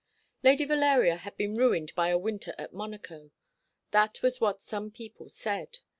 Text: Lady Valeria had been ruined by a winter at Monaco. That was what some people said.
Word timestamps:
Lady 0.41 0.65
Valeria 0.65 1.17
had 1.17 1.37
been 1.37 1.55
ruined 1.55 1.93
by 1.93 2.09
a 2.09 2.17
winter 2.17 2.55
at 2.57 2.73
Monaco. 2.73 3.29
That 3.91 4.23
was 4.23 4.41
what 4.41 4.59
some 4.63 4.89
people 4.89 5.29
said. 5.29 5.77